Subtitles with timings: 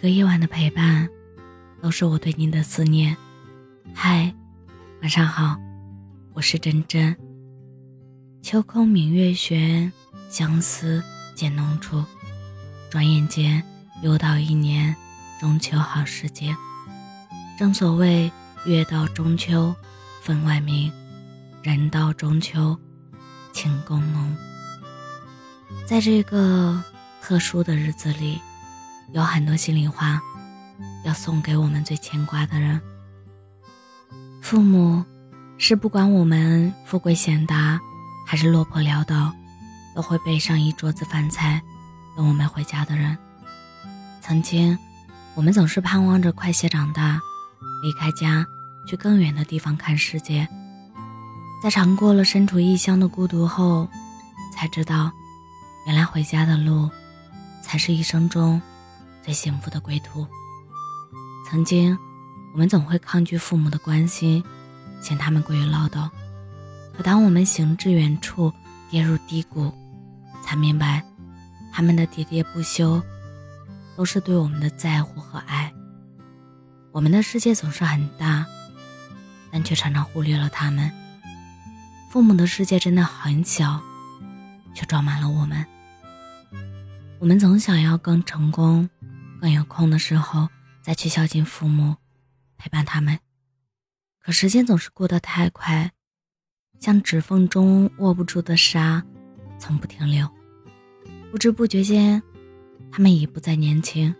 [0.00, 1.08] 个夜晚的陪伴，
[1.82, 3.16] 都是我对您的思念。
[3.92, 4.32] 嗨，
[5.02, 5.56] 晚上好，
[6.34, 7.16] 我是真真。
[8.40, 9.92] 秋空明月悬，
[10.30, 11.02] 相思
[11.34, 12.04] 渐浓处。
[12.88, 13.60] 转眼间
[14.00, 14.94] 又到一年
[15.40, 16.54] 中秋好时节。
[17.58, 18.30] 正所谓
[18.66, 19.74] 月到中秋
[20.22, 20.92] 分外明，
[21.60, 22.78] 人到中秋
[23.52, 24.36] 情更浓。
[25.84, 26.80] 在这个
[27.20, 28.38] 特殊的日子里。
[29.12, 30.20] 有很多心里话，
[31.04, 32.80] 要送给我们最牵挂的人。
[34.42, 35.04] 父母
[35.56, 37.80] 是不管我们富贵显达，
[38.26, 39.32] 还是落魄潦倒，
[39.94, 41.60] 都会备上一桌子饭菜，
[42.16, 43.16] 等我们回家的人。
[44.20, 44.78] 曾经，
[45.34, 47.18] 我们总是盼望着快些长大，
[47.82, 48.46] 离开家，
[48.86, 50.46] 去更远的地方看世界。
[51.62, 53.88] 在尝过了身处异乡的孤独后，
[54.54, 55.10] 才知道，
[55.86, 56.90] 原来回家的路，
[57.62, 58.60] 才是一生中。
[59.28, 60.26] 最幸福的归途。
[61.46, 61.94] 曾经，
[62.54, 64.42] 我们总会抗拒父母的关心，
[65.02, 66.08] 嫌他们过于唠叨。
[66.96, 68.50] 可当我们行至远处，
[68.88, 69.70] 跌入低谷，
[70.42, 71.04] 才明白，
[71.70, 73.02] 他们的喋喋不休，
[73.98, 75.70] 都是对我们的在乎和爱。
[76.90, 78.46] 我们的世界总是很大，
[79.50, 80.90] 但却常常忽略了他们。
[82.10, 83.78] 父母的世界真的很小，
[84.72, 85.62] 却装满了我们。
[87.18, 88.88] 我们总想要更成功。
[89.40, 90.48] 更有空的时候
[90.82, 91.94] 再去孝敬父母，
[92.56, 93.18] 陪伴他们。
[94.20, 95.92] 可时间总是过得太快，
[96.80, 99.02] 像指缝中握不住的沙，
[99.58, 100.28] 从不停留。
[101.30, 102.22] 不知不觉间，
[102.90, 104.14] 他们已不再年轻。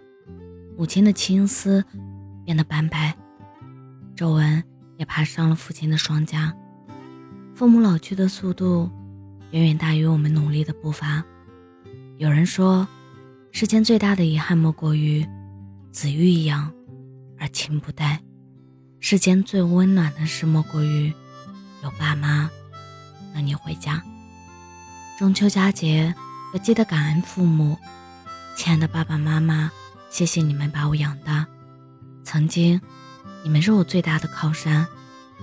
[0.76, 1.84] 母亲的青丝
[2.44, 3.16] 变得斑白，
[4.14, 4.62] 皱纹
[4.96, 6.54] 也爬上了父亲的双颊。
[7.54, 8.90] 父母老去的速度，
[9.50, 11.24] 远远大于我们努力的步伐。
[12.18, 12.86] 有人说。
[13.50, 15.26] 世间最大的遗憾，莫过于
[15.90, 16.72] 子欲养
[17.38, 18.18] 而亲不待；
[19.00, 21.12] 世间最温暖的事，莫过于
[21.82, 22.48] 有爸妈
[23.34, 24.02] 等你回家。
[25.18, 26.14] 中秋佳节，
[26.54, 27.76] 要记得感恩父母，
[28.56, 29.70] 亲爱的爸爸妈妈，
[30.08, 31.44] 谢谢你们把我养大。
[32.22, 32.80] 曾经，
[33.42, 34.86] 你们是我最大的靠山，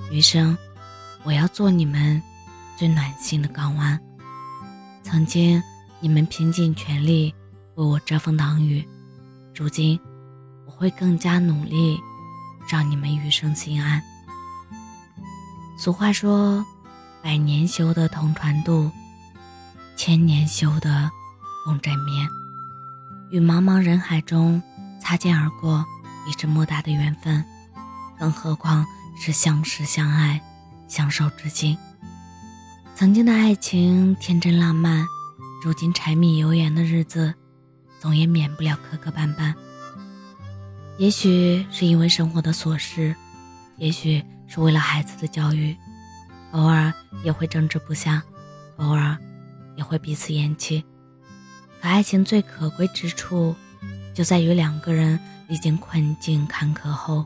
[0.10, 0.58] 余生，
[1.24, 2.22] 我要做你们
[2.78, 4.00] 最暖心的港湾。
[5.04, 5.62] 曾经，
[6.00, 7.34] 你们拼尽全力。
[7.76, 8.88] 为我遮风挡雨，
[9.54, 10.00] 如今
[10.66, 12.00] 我会更加努力，
[12.70, 14.02] 让你们余生心安。
[15.78, 16.66] 俗话说
[17.22, 18.90] ：“百年修得同船渡，
[19.98, 21.12] 千年修得
[21.66, 22.28] 共枕眠。”
[23.30, 24.62] 与茫茫人海中
[25.02, 25.86] 擦肩而过，
[26.30, 27.44] 已是莫大的缘分，
[28.18, 28.86] 更何况
[29.18, 30.42] 是相识相爱、
[30.88, 31.78] 相守至今。
[32.96, 35.06] 曾经的爱情天真浪漫，
[35.62, 37.36] 如今柴米油盐的日子。
[38.06, 39.52] 总也免不了磕磕绊绊。
[41.00, 43.16] 也许是因为生活的琐事，
[43.78, 45.76] 也许是为了孩子的教育，
[46.52, 48.22] 偶尔也会争执不下，
[48.76, 49.18] 偶尔
[49.76, 50.86] 也会彼此厌弃。
[51.82, 53.56] 可爱情最可贵之处，
[54.14, 57.26] 就在于两个人历经困境坎坷后，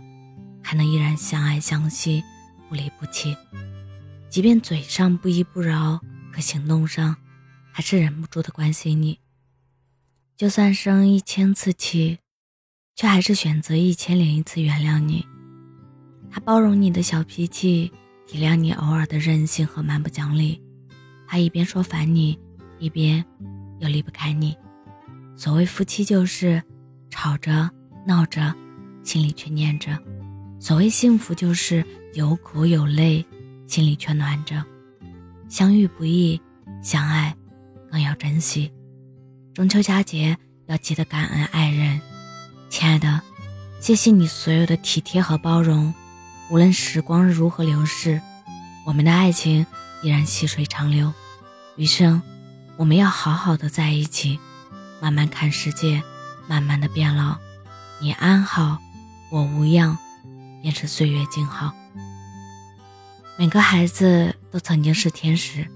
[0.64, 2.24] 还能依然相爱相惜，
[2.70, 3.36] 不离不弃。
[4.30, 6.00] 即便嘴上不依不饶，
[6.32, 7.18] 可行动上，
[7.74, 9.20] 还是忍不住的关心你。
[10.40, 12.18] 就算生一千次气，
[12.96, 15.28] 却还是选择一千零一次原谅你。
[16.32, 17.92] 他包容你的小脾气，
[18.26, 20.64] 体谅你偶尔的任性和蛮不讲理。
[21.28, 22.40] 他一边说烦你，
[22.78, 23.22] 一边
[23.80, 24.56] 又离不开你。
[25.36, 26.64] 所谓夫妻，就是
[27.10, 27.70] 吵着
[28.08, 28.56] 闹着，
[29.04, 29.92] 心里却念着；
[30.58, 33.26] 所谓幸福，就是有苦有泪，
[33.68, 34.64] 心里却暖着。
[35.50, 36.42] 相遇不易，
[36.82, 37.36] 相爱
[37.92, 38.72] 更要珍惜。
[39.60, 42.00] 中秋佳节要记得感恩爱人，
[42.70, 43.20] 亲爱的，
[43.82, 45.94] 谢谢你所有的体贴和包容。
[46.50, 48.22] 无论时光如何流逝，
[48.86, 49.66] 我们的爱情
[50.02, 51.12] 依然细水长流。
[51.76, 52.22] 余生，
[52.78, 54.40] 我们要好好的在一起，
[55.02, 56.02] 慢慢看世界，
[56.48, 57.36] 慢慢的变老。
[58.00, 58.78] 你安好，
[59.30, 59.98] 我无恙，
[60.62, 61.74] 便是岁月静好。
[63.38, 65.68] 每个孩子都曾经是天使，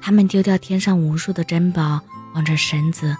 [0.00, 2.00] 他们丢掉天上无数的珍宝。
[2.36, 3.16] 望着绳子，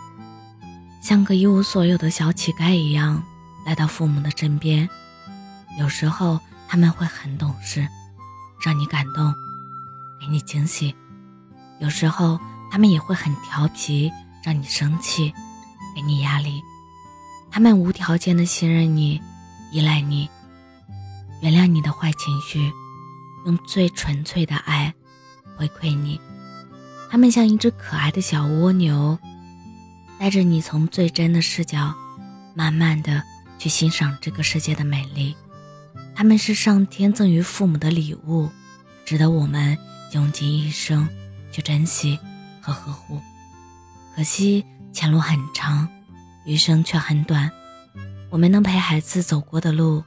[1.02, 3.24] 像个一无所有的小乞丐一样
[3.64, 4.86] 来到父母的身边。
[5.78, 7.88] 有时候他们会很懂事，
[8.60, 9.34] 让你感动，
[10.20, 10.94] 给你惊喜；
[11.80, 12.38] 有时候
[12.70, 14.12] 他们也会很调皮，
[14.44, 15.32] 让你生气，
[15.94, 16.60] 给你压力。
[17.50, 19.18] 他们无条件的信任你，
[19.72, 20.28] 依赖你，
[21.40, 22.70] 原谅你的坏情绪，
[23.46, 24.92] 用最纯粹的爱
[25.56, 26.20] 回馈你。
[27.10, 29.18] 他们像一只可爱的小蜗牛，
[30.18, 31.94] 带着你从最真的视角
[32.54, 33.22] 慢慢的
[33.58, 35.34] 去欣赏这个世界的美丽。
[36.14, 38.50] 他们是上天赠予父母的礼物，
[39.04, 39.76] 值得我们
[40.12, 41.08] 用尽一生
[41.52, 42.18] 去珍惜
[42.60, 43.20] 和呵护。
[44.14, 45.86] 可惜前路很长，
[46.46, 47.50] 余生却很短。
[48.30, 50.02] 我们能陪孩子走过的路，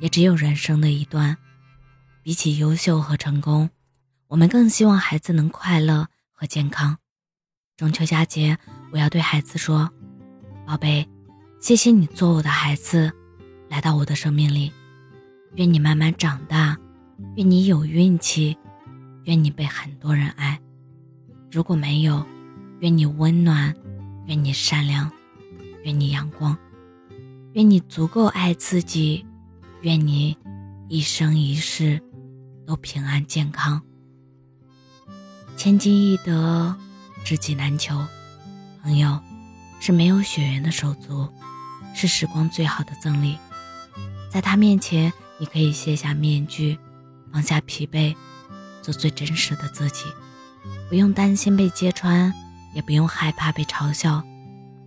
[0.00, 1.36] 也只有人生的一段。
[2.22, 3.68] 比起优秀和成功，
[4.28, 6.08] 我们更希望孩子能快乐
[6.42, 6.98] 和健康。
[7.76, 8.58] 中秋佳节，
[8.90, 9.88] 我要对孩子说
[10.66, 11.08] ：“宝贝，
[11.60, 13.12] 谢谢你做我的孩子，
[13.68, 14.72] 来到我的生命里。
[15.54, 16.76] 愿你慢慢长大，
[17.36, 18.58] 愿你有运气，
[19.26, 20.60] 愿你被很多人爱。
[21.48, 22.26] 如果没有，
[22.80, 23.72] 愿你温暖，
[24.26, 25.08] 愿你善良，
[25.84, 26.58] 愿你阳光。”
[27.54, 29.24] 愿你足够爱自己，
[29.82, 30.36] 愿你
[30.88, 32.02] 一生一世
[32.66, 33.80] 都平安健康。
[35.62, 36.74] 千金易得，
[37.22, 37.96] 知己难求。
[38.82, 39.16] 朋友
[39.78, 41.28] 是没有血缘的手足，
[41.94, 43.38] 是时光最好的赠礼。
[44.28, 46.76] 在他面前，你可以卸下面具，
[47.32, 48.12] 放下疲惫，
[48.82, 50.06] 做最真实的自己，
[50.88, 52.34] 不用担心被揭穿，
[52.74, 54.20] 也不用害怕被嘲笑。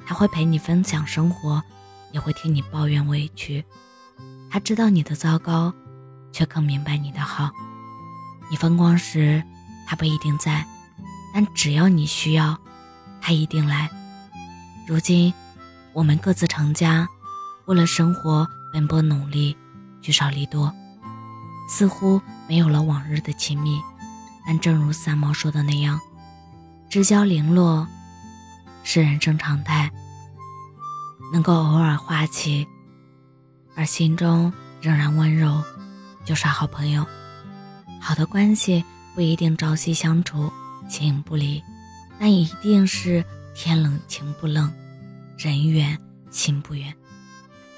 [0.05, 1.63] 他会陪你分享生活。
[2.11, 3.63] 也会听你抱怨委屈，
[4.49, 5.73] 他知道你的糟糕，
[6.33, 7.49] 却更明白你的好。
[8.51, 9.41] 你风光时，
[9.85, 10.65] 他不一定在，
[11.33, 12.57] 但只要你需要，
[13.21, 13.89] 他一定来。
[14.87, 15.33] 如今，
[15.93, 17.07] 我们各自成家，
[17.65, 19.55] 为了生活奔波努力，
[20.01, 20.73] 聚少离多，
[21.67, 23.79] 似乎没有了往日的亲密。
[24.45, 25.99] 但正如三毛说的那样，
[26.89, 27.87] 知交零落
[28.83, 29.91] 是人生常态。
[31.33, 32.67] 能够偶尔话起，
[33.75, 35.63] 而心中仍然温柔，
[36.23, 37.03] 就是好朋友。
[37.99, 38.85] 好的关系
[39.15, 40.51] 不一定朝夕相处、
[40.89, 41.63] 形影不离，
[42.19, 43.23] 但一定是
[43.55, 44.71] 天冷情不冷，
[45.37, 45.97] 人远
[46.29, 46.93] 心不远。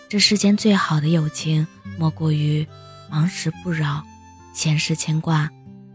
[0.09, 1.67] 这世间最好的友情，
[1.99, 2.67] 莫过于
[3.09, 4.03] 忙时不扰，
[4.51, 5.47] 闲时牵挂，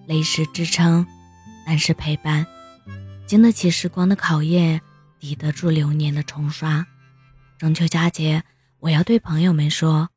[0.07, 1.05] 累时支撑，
[1.67, 2.47] 难时陪伴，
[3.27, 4.81] 经得起时光的考验，
[5.19, 6.87] 抵得住流年的冲刷。
[7.59, 8.45] 中秋佳节，
[8.79, 10.09] 我要对朋友们说：“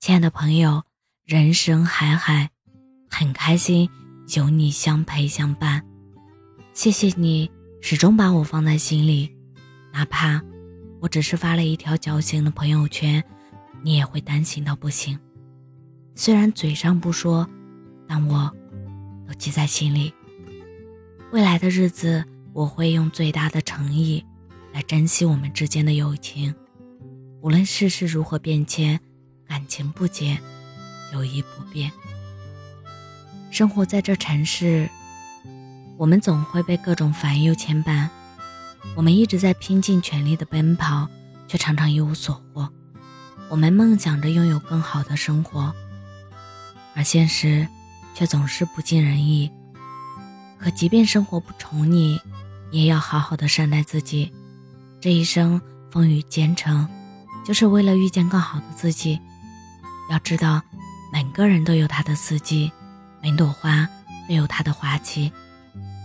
[0.00, 0.82] 亲爱的朋友，
[1.24, 2.50] 人生海海，
[3.08, 3.88] 很开心
[4.36, 5.82] 有你相陪相伴。
[6.72, 7.50] 谢谢你
[7.80, 9.30] 始终把我放在心里，
[9.92, 10.42] 哪怕
[11.00, 13.22] 我只是发了一条矫情的朋友圈，
[13.82, 15.18] 你也会担心到不行。
[16.14, 17.48] 虽然嘴上不说，
[18.06, 18.50] 但我
[19.26, 20.12] 都记在心里。
[21.32, 24.24] 未来的日子，我会用最大的诚意
[24.72, 26.54] 来珍惜我们之间的友情。”
[27.42, 28.98] 无论世事如何变迁，
[29.46, 30.40] 感情不减，
[31.12, 31.92] 友谊不变。
[33.54, 34.90] 生活在这城市，
[35.96, 38.08] 我们总会被各种烦忧牵绊。
[38.96, 41.08] 我们一直在拼尽全力的奔跑，
[41.46, 42.68] 却常常一无所获。
[43.48, 45.72] 我们梦想着拥有更好的生活，
[46.96, 47.64] 而现实
[48.12, 49.48] 却总是不尽人意。
[50.58, 52.20] 可即便生活不宠你，
[52.72, 54.32] 你也要好好的善待自己。
[55.00, 55.62] 这一生
[55.92, 56.88] 风雨兼程。
[57.44, 59.20] 就是为了遇见更好的自己。
[60.10, 60.62] 要知道，
[61.12, 62.72] 每个人都有他的四季，
[63.24, 63.88] 每朵花
[64.28, 65.32] 都有它的花期。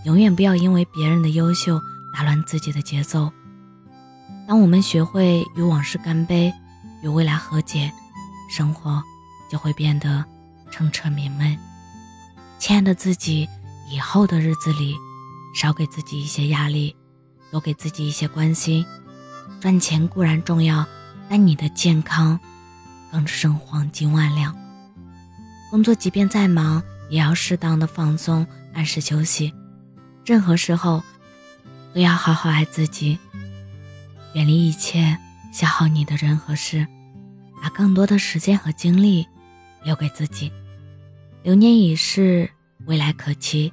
[0.06, 1.78] 永远不要因为别人的优秀
[2.14, 3.30] 打乱自己的节奏。
[4.48, 6.50] 当我们学会与往事干杯，
[7.02, 7.92] 与未来和解，
[8.50, 9.02] 生活
[9.50, 10.24] 就会变得
[10.70, 11.58] 澄澈明媚。
[12.58, 13.46] 亲爱的自己，
[13.90, 14.96] 以后的日子里，
[15.54, 16.96] 少给自己一些压力，
[17.50, 18.82] 多给自己一些关心。
[19.60, 20.86] 赚钱固然重要。
[21.28, 22.40] 但你的健康
[23.12, 24.52] 更胜黄金万两。
[25.70, 29.52] 工作即便再忙，也要适当的放松，按时休息。
[30.24, 31.02] 任何时候
[31.92, 33.18] 都要好好爱自己，
[34.34, 35.18] 远离一切
[35.52, 36.86] 消耗你的人和事，
[37.60, 39.26] 把更多的时间和精力
[39.82, 40.52] 留给自己。
[41.42, 42.50] 流年已逝，
[42.86, 43.72] 未来可期，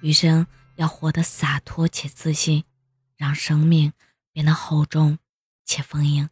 [0.00, 0.46] 余生
[0.76, 2.64] 要活得洒脱且自信，
[3.16, 3.92] 让生命
[4.32, 5.18] 变得厚重
[5.66, 6.28] 且丰盈。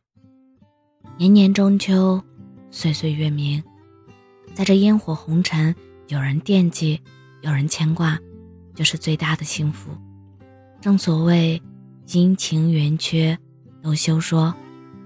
[1.19, 2.23] 年年中秋，
[2.71, 3.63] 岁岁月明，
[4.55, 5.75] 在这烟火红尘，
[6.09, 7.01] 有人惦记，
[7.43, 8.19] 有人牵挂，
[8.75, 9.91] 就是最大的幸福。
[10.81, 11.63] 正所谓
[12.07, 13.39] 阴晴圆缺
[13.83, 14.55] 都休说，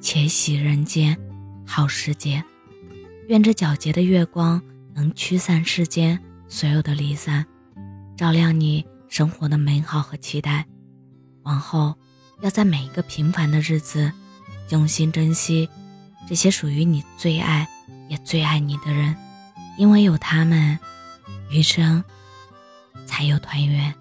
[0.00, 1.18] 且喜人间
[1.66, 2.42] 好时节。
[3.28, 4.62] 愿这皎洁的月光
[4.94, 7.44] 能驱散世间所有的离散，
[8.16, 10.64] 照亮你生活的美好和期待。
[11.42, 11.94] 往后
[12.42, 14.12] 要在每一个平凡的日子，
[14.70, 15.68] 用心珍惜。
[16.28, 17.66] 这些属于你最爱
[18.08, 19.16] 也最爱你的人，
[19.82, 20.78] 因为有他们，
[21.50, 22.04] 余生
[23.04, 23.92] 才有团圆。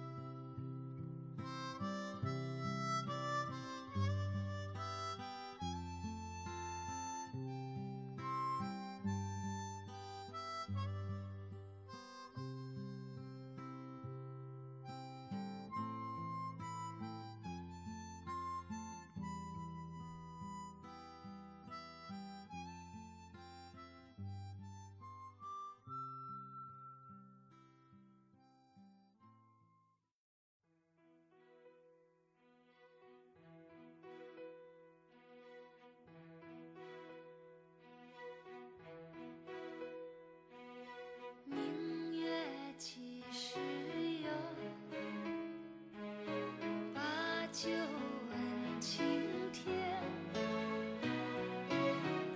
[47.62, 49.04] 就问青
[49.52, 49.62] 天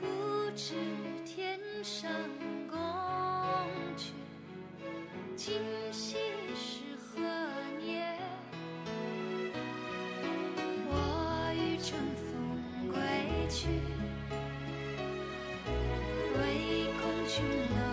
[0.00, 0.06] 不
[0.54, 0.76] 知
[1.25, 2.09] 天上
[2.71, 2.78] 宫
[3.97, 4.12] 阙
[5.35, 6.16] 今夕
[6.54, 7.21] 是何
[7.85, 8.16] 年？
[10.88, 10.95] 我
[11.56, 12.97] 欲乘风归
[13.50, 13.66] 去
[16.38, 16.38] 唯
[17.02, 17.35] 恐琼
[17.75, 17.86] 楼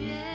[0.00, 0.29] Yeah.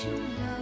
[0.00, 0.59] 汹涌